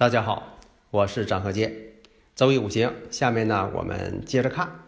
[0.00, 0.56] 大家好，
[0.90, 1.76] 我是张和建。
[2.34, 4.86] 周易五行，下面呢，我们接着看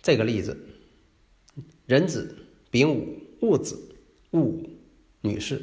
[0.00, 0.56] 这个例子：
[1.84, 2.34] 壬子、
[2.70, 3.94] 丙午、戊子、
[4.30, 4.70] 戊午，
[5.20, 5.60] 女士。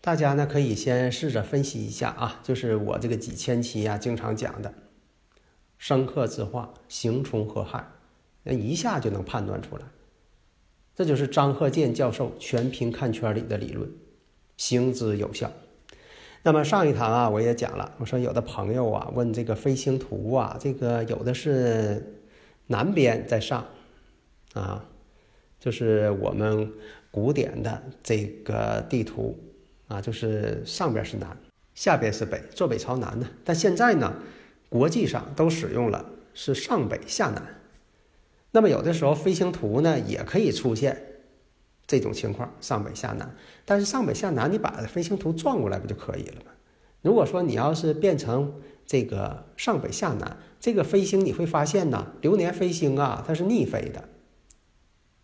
[0.00, 4.72] 大家呢可以先试着分析一下啊，就是我这个几千期啊经常讲的
[5.76, 7.84] 生克之化，刑冲合害，
[8.44, 9.82] 那一下就能判断出来。
[10.94, 13.90] 这就是张鹤建教授全凭看圈里的理论，
[14.56, 15.50] 行之有效。
[16.42, 22.20] 那么上一堂啊，我也讲了，我说有的朋友啊问这个飞行图啊，这个有的是
[22.68, 23.66] 南边在上，
[24.54, 24.84] 啊，
[25.58, 26.72] 就是我们
[27.10, 29.36] 古典的这个地图
[29.88, 31.36] 啊，就是上边是南，
[31.74, 33.26] 下边是北，坐北朝南的。
[33.44, 34.14] 但现在呢，
[34.68, 37.42] 国际上都使用了是上北下南。
[38.52, 41.02] 那么有的时候飞行图呢也可以出现。
[41.86, 43.32] 这种情况上北下南，
[43.64, 46.50] 但是上北下南，你把飞行图转过来不就可以了吗？
[47.02, 48.52] 如果说你要是变成
[48.84, 54.02] 这个上北下南，这个飞星你会发现呢，流年飞星啊，它是逆飞的。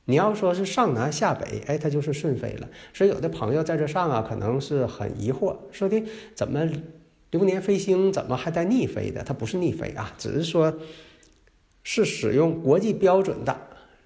[0.04, 2.68] 你要说是上南下北，哎，它就是顺飞了。
[2.94, 6.00] 所以有的朋友在这上啊，可能是很疑惑，说的
[6.34, 6.68] 怎么
[7.32, 9.24] 流年飞星怎么还带逆飞的？
[9.24, 10.72] 它不是逆飞啊，只是说
[11.82, 13.56] 是使用国际标准的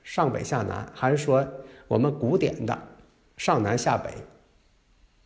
[0.03, 1.47] 上北下南，还是说？
[1.89, 2.79] 我们古典的
[3.37, 4.11] 上南下北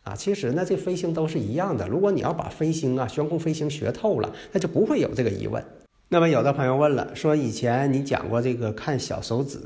[0.03, 1.87] 啊，其实呢，这飞星都是一样的。
[1.87, 5.63] 如果你要把飞行啊、悬空飞行学透了，那就不会有这个疑问。
[6.09, 9.59] 那么有的朋友问了，说以前你讲过这个看小手指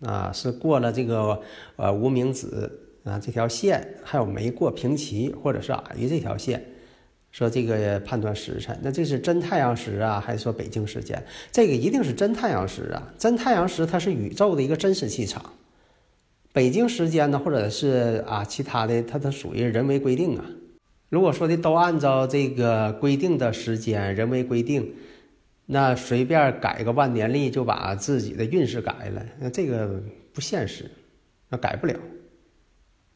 [0.00, 1.40] 啊，是过了这个
[1.76, 2.70] 呃无名指
[3.04, 6.62] 啊这条线，还有没过平齐或者是矮于这条线，
[7.32, 11.20] 说这个判断时辰，那这是真太阳时啊，还是说北京时间？
[11.50, 15.42] 这个一定是真太阳时啊，真太阳时它是宇宙的一个真实气场。
[16.54, 20.44] 北京时间呢，或者是啊其他的，它都属于人为规定啊。
[21.08, 24.94] 如果说的都按照这个规定的时间，人为规定，
[25.66, 30.00] 那随便改个万年历就把自己的运势改了，那这个
[30.32, 30.88] 不现实，
[31.48, 31.96] 那改不了。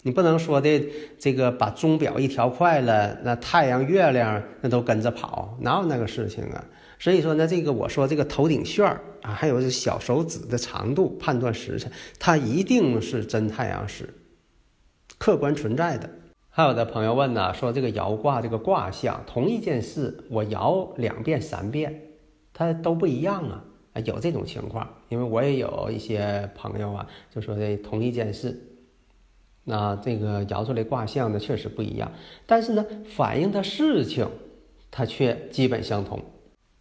[0.02, 6.64] 你不能说的这个把钟表一调快了，那太阳、月亮那都跟着跑，哪有那个事情啊？
[6.98, 14.12] 所以说呢，这个我说这个头顶旋儿啊，还有这小手指的长度判断时辰，它一定是真太阳时，
[15.16, 16.10] 客观存在的。
[16.50, 22.02] 还有的朋友问呢，说这个爻卦这个卦象，同一件事我爻两遍三遍，
[22.52, 23.62] 它都不一样啊，
[24.04, 24.88] 有这种情况。
[25.08, 28.60] 因为我也有一些朋友啊，就说这同一件事，
[29.62, 32.10] 那这个摇出来卦象呢确实不一样，
[32.44, 32.84] 但是呢
[33.16, 34.28] 反映的事情，
[34.90, 36.20] 它却基本相同。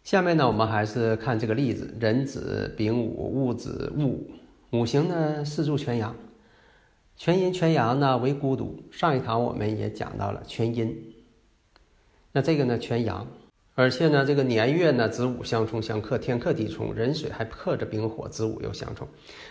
[0.08, 4.30] 下面呢，我们还是看这个例子：壬子、丙午、戊子、戊午，
[4.70, 6.16] 五行呢四柱全阳，
[7.14, 8.82] 全阴全阳呢为孤独。
[8.90, 10.96] 上一堂我们也讲到了全阴，
[12.32, 13.26] 那这个呢全阳，
[13.74, 19.06] 而且呢这个年月呢子午相冲相克，天克地冲，壬水还克着丙火，子午又相冲，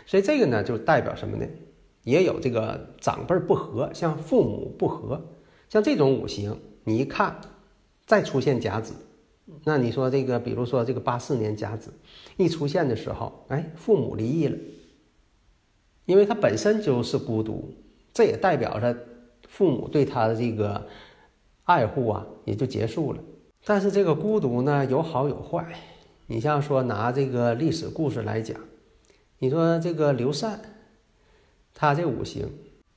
[0.07, 1.45] 所以这个呢就代表什么呢？
[2.01, 5.24] 也有这个长辈不和，像父母不和，
[5.69, 7.39] 像这种五行，你一看
[8.07, 8.95] 再出现甲子。
[9.63, 11.94] 那你说这个，比如说这个八四年甲子
[12.35, 14.58] 一出现的时候，哎，父母离异了，
[16.06, 17.74] 因为他本身就是孤独，
[18.13, 18.97] 这也代表着
[19.47, 20.86] 父母对他的这个
[21.63, 23.24] 爱护啊，也就结束了。
[23.63, 25.66] 但是这个孤独呢，有好有坏。
[26.28, 28.60] 你像说拿这个历史故事来讲，
[29.39, 30.60] 你说这个刘禅，
[31.74, 32.50] 他这五行，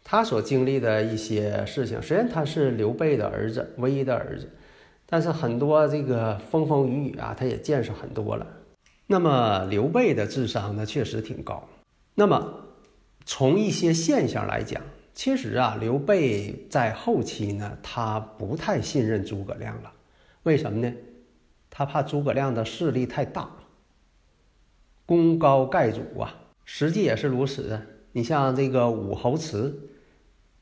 [0.03, 4.51] 他所经历的一些事情，虽然他是刘备的儿子，唯一的儿子。
[5.11, 8.47] 但是很多这个风风雨雨啊，他也见识很多了。
[9.09, 11.69] 那么刘备的智商呢，确实挺高。
[12.15, 12.55] 那么
[13.27, 14.81] 从一些现象来讲，
[15.13, 19.93] 其实啊，刘备在后期呢，他不太信任诸葛亮了。
[20.45, 20.95] 为什么呢？
[21.69, 23.51] 他怕诸葛亮的势力太大，
[25.05, 26.33] 功高盖主啊。
[26.65, 27.81] 实际也是如此。
[28.13, 29.89] 你像这个武侯祠。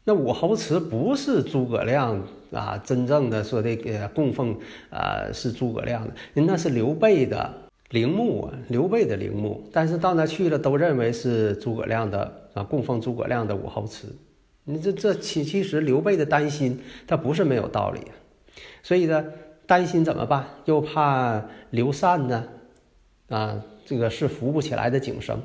[0.08, 2.18] 那武侯祠不是诸葛亮
[2.50, 4.56] 啊，真正的说这个供奉
[4.88, 7.54] 啊是诸葛亮的，那是刘备的
[7.90, 14.08] 陵墓啊，刘备的陵墓，但是到那去了，都认为是诸葛亮的啊，供奉诸葛亮的武侯祠。
[14.64, 18.00] 你这这其其实刘备的担心，他不是没有道理。
[18.82, 19.22] 所以呢，
[19.66, 20.42] 担心怎么办？
[20.64, 22.44] 又怕刘禅呢，
[23.28, 25.38] 啊，这个是扶不起来的井绳。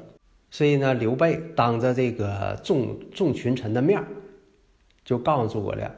[0.49, 4.07] 所以呢，刘备当着这个众众群臣的面儿
[5.03, 5.91] 就告诉诸葛亮：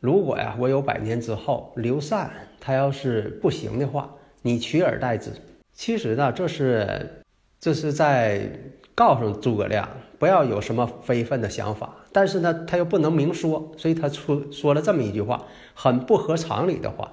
[0.00, 4.10] 如果呀，我有百年之后，刘禅他要是不行的话。
[4.42, 5.30] 你取而代之，
[5.74, 7.22] 其实呢，这是
[7.60, 8.50] 这是在
[8.94, 9.86] 告诉诸葛亮
[10.18, 17.12] 不要有什么非分的想法，但是呢，他又不能明说，所以他出说了这么一句话，很不合常理的话，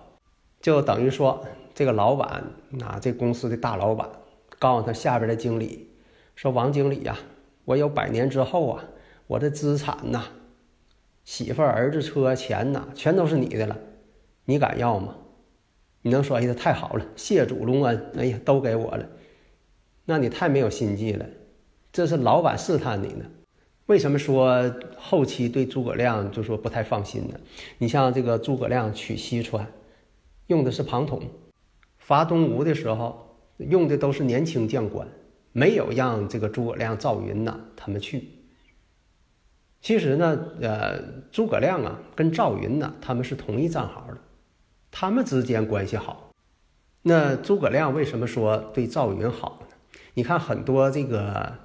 [0.62, 1.46] 就等于说
[1.76, 2.46] 这个老板
[2.82, 4.08] 啊，这公司的大老板
[4.58, 5.90] 告诉他下边的经理
[6.38, 7.18] 说：“王经理呀，
[7.66, 8.86] 我有百年之后啊，
[9.28, 10.24] 我的资产呐，
[11.28, 13.78] 媳妇、儿儿子、车、钱呐，全都是你的了，
[14.46, 15.14] 你敢要吗？”
[16.02, 19.06] 你能说哎呀太好了，谢主隆恩，哎呀都给我了，
[20.06, 21.26] 那你太没有心计了，
[21.92, 23.26] 这是老板试探你呢。
[23.88, 27.38] 为什么说后期对诸葛亮就说不太放心呢？
[27.78, 29.68] 你像这个诸葛亮取西川，
[30.46, 31.22] 用的是庞统，
[31.98, 35.06] 伐东吴的时候用的都是年轻将官，
[35.52, 38.30] 没有让这个诸葛亮、赵云呐他们去。
[39.88, 41.02] 其实呢，呃，
[41.32, 44.18] 诸葛亮啊跟赵云呢他们是同一战壕的。
[44.92, 46.34] 他们之间关系好，
[47.04, 49.68] 那诸葛亮为什么说对赵云好呢？
[50.14, 51.58] 你看很多这个，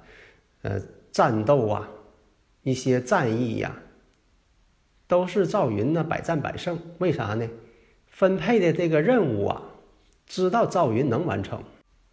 [0.61, 0.81] 呃，
[1.11, 1.89] 战斗啊，
[2.61, 3.75] 一些战役呀，
[5.05, 6.79] 都是赵云呢百战百胜。
[6.99, 7.45] 为啥呢？
[8.07, 9.61] 分配的这个任务啊，
[10.25, 11.61] 知道赵云能完成。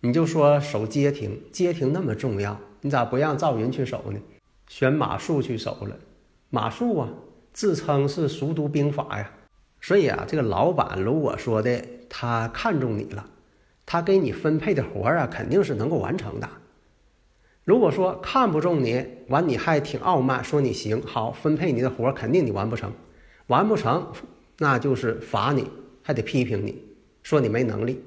[0.00, 4.18] 你就说守街亭，街亭那么重要，你咋不让赵云去守呢？
[4.70, 5.96] 选马谡去守了。
[6.48, 7.08] 马谡啊，
[7.52, 9.28] 自称是熟读兵法呀。
[9.80, 13.26] 所以啊，这个老板如果说的他看中你了，
[13.84, 16.48] 他给你分配的活儿啊，肯定是能够完成的。
[17.64, 22.92] 如果说看不中你，完你还挺傲慢，说你行好分配你的活儿，肯定你完不成，
[23.48, 24.06] 完不成
[24.58, 25.68] 那就是罚你，
[26.00, 26.80] 还得批评你，
[27.24, 28.04] 说你没能力。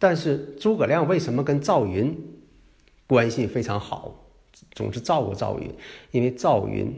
[0.00, 2.12] 但是诸葛亮为什么跟赵云
[3.06, 4.25] 关系非常好，
[4.72, 5.70] 总是照顾赵云？
[6.10, 6.92] 因为赵云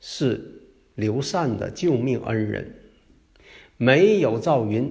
[0.00, 0.62] 是
[0.94, 2.74] 刘禅的救命恩人。
[3.78, 4.90] 没有赵云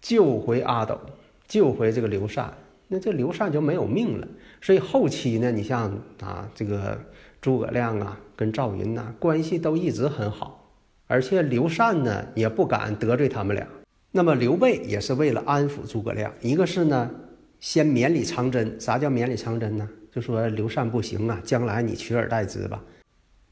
[0.00, 1.00] 救回阿斗，
[1.46, 2.52] 救回这个刘禅，
[2.86, 4.28] 那这刘禅就没有命了。
[4.60, 5.90] 所以后期呢，你像
[6.20, 7.00] 啊，这个
[7.40, 10.70] 诸葛亮啊，跟赵云呐关系都一直很好，
[11.06, 13.66] 而且刘禅呢也不敢得罪他们俩。
[14.10, 17.10] 那么刘备也是为了安抚诸葛亮，一个是呢
[17.58, 18.78] 先绵里藏针。
[18.78, 19.88] 啥叫绵里藏针呢？
[20.18, 22.82] 就说刘禅不行啊，将来你取而代之吧，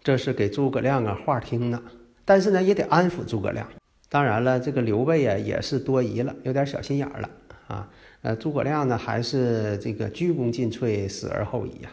[0.02, 1.80] 这是给诸葛亮啊话听呢。
[2.24, 3.64] 但是呢，也得安抚诸葛亮。
[4.08, 7.30] 当然了，这个刘备啊也是多疑了，有点小心眼儿了
[7.68, 7.88] 啊。
[8.22, 11.90] 呃，诸葛亮呢还是这个鞠躬尽瘁，死而后已呀。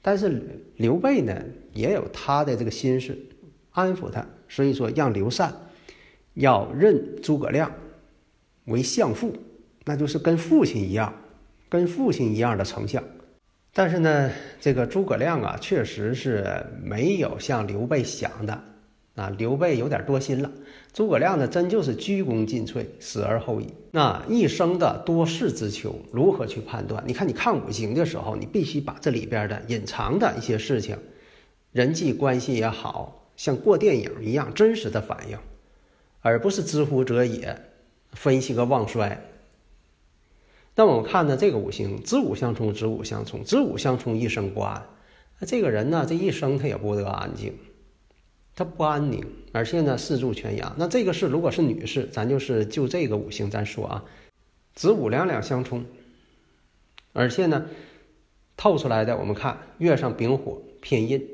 [0.00, 0.42] 但是
[0.76, 1.38] 刘备呢
[1.74, 3.14] 也有他的这个心思，
[3.72, 5.52] 安抚他，所以说让刘禅
[6.32, 7.70] 要认诸葛亮
[8.64, 9.36] 为相父，
[9.84, 11.12] 那就是跟父亲一样，
[11.68, 13.04] 跟父亲一样的丞相。
[13.78, 18.58] 但是呢，这个诸葛亮啊，确实是没有像刘备想的。
[19.16, 20.50] 啊，刘备有点多心了。
[20.94, 23.66] 诸葛亮呢，真就是鞠躬尽瘁，死而后已。
[23.90, 27.04] 那一生的多事之秋，如何去判断？
[27.06, 30.96] 你看，你看五行的时候，你必须把这里边的隐藏的一些事情，
[31.72, 35.36] 人际关系也好像过电影一样真实的反应，
[36.22, 37.54] 而不是知乎者也，
[38.12, 39.20] 分析个旺衰。
[40.78, 44.86] 那我们看呢，这个五行子午相冲，子午相冲，子午相冲，一生不安。
[45.40, 47.54] 那这个人呢，这一生他也不得安静。
[48.54, 50.74] 他不安宁，而且呢，四柱全阳。
[50.78, 54.04] 那这个是如果是女士，咱就是就这个五行咱说啊，
[54.74, 55.84] 子午两两相冲，
[57.14, 57.66] 而且呢，
[58.56, 61.26] 透出来的我们看月上丙火偏印，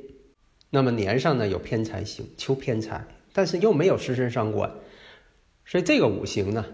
[0.70, 4.72] 那么年上呢有偏财星求偏财，但是又没有食神伤官，
[5.64, 6.64] 所以这个五行呢，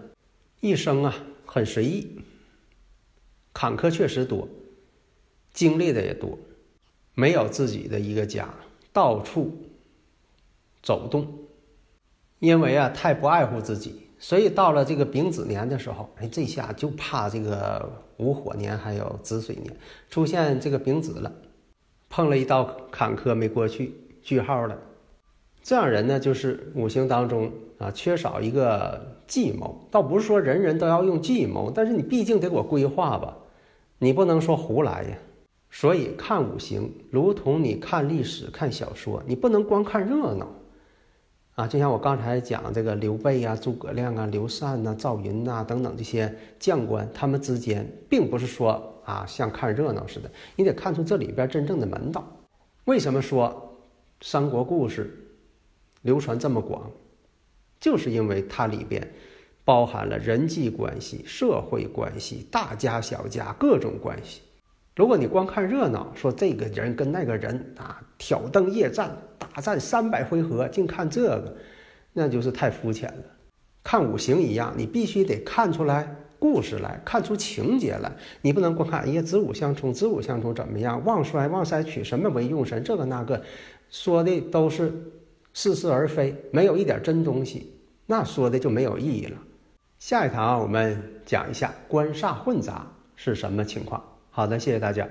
[0.61, 2.21] 一生啊很随意，
[3.53, 4.47] 坎坷确实多，
[5.53, 6.37] 经历的也多，
[7.13, 8.53] 没有自己的一个家，
[8.93, 9.51] 到处。
[10.81, 11.27] 走动，
[12.39, 19.75] 因为啊太不爱护自己，所以到了这个丙子年的时候，哎，这下就怕这个午火年还有子水年
[20.09, 21.33] 出现这个丙子了，
[22.09, 24.79] 碰了一道坎坷没过去，句号了。
[25.61, 33.37] 这样人呢，就是五行当中啊缺少一个计谋，倒不是说人人都要用计谋，但是你毕竟得给我规划吧，
[33.99, 35.17] 你不能说胡来呀。
[35.69, 40.47] 所以看五行，如同你看历史、看小说，你不能光看热闹。
[41.53, 52.25] 啊，就像我刚才讲这个刘备啊、诸葛亮啊、刘禅呐、赵云呐等等这些将官，他们之间并不是说啊像看热闹似的，你得看出这里边真正的门道。
[52.85, 53.77] 为什么说
[54.21, 55.13] 三国故事
[56.01, 56.89] 流传这么广？
[57.79, 59.07] 就是因为它里边
[59.69, 64.41] 包含了人际关系、社会关系、大家小家各种关系。
[64.95, 71.55] 如果你光看热闹，说这个人跟那个人啊挑灯夜战、大战三百回合，净看这个，
[72.13, 73.23] 那就是太肤浅了。
[73.83, 78.11] 看五行一样，你必须得看出来故事来，看出情节来。
[78.41, 81.05] 你不能光看，哎呀，子午相冲，子午相冲怎么样？
[81.05, 82.83] 旺衰，旺衰取什么为用神？
[82.83, 83.39] 这个那个，
[83.91, 84.91] 说的都是
[85.53, 87.71] 似是而非，没有一点真东西，
[88.07, 89.37] 那说的就没有意义了。
[89.99, 92.87] 下一堂我们讲一下官煞混杂
[93.17, 94.01] 是什么情况。
[94.29, 95.05] 好的，谢谢大家。